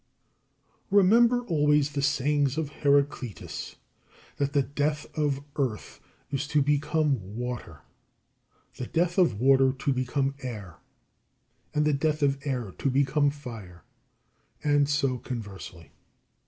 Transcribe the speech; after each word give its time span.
46. 0.89 0.91
Remember 0.91 1.45
always 1.45 1.91
the 1.91 2.01
sayings 2.01 2.57
of 2.57 2.69
Heraclitus: 2.69 3.75
that 4.37 4.51
the 4.53 4.63
death 4.63 5.05
of 5.15 5.41
earth 5.57 5.99
is 6.31 6.47
to 6.47 6.63
become 6.63 7.35
water, 7.37 7.81
the 8.77 8.87
death 8.87 9.19
of 9.19 9.39
water 9.39 9.71
to 9.71 9.93
become 9.93 10.33
air, 10.41 10.77
and 11.75 11.85
the 11.85 11.93
death 11.93 12.23
of 12.23 12.39
air 12.43 12.71
to 12.79 12.89
become 12.89 13.29
fire; 13.29 13.83
and 14.63 14.89
so 14.89 15.19
conversely. 15.19 15.91